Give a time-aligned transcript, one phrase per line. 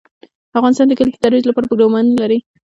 [0.59, 2.39] افغانستان د کلي د ترویج لپاره پروګرامونه لري.